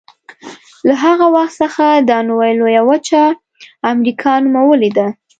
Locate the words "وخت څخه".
1.35-1.85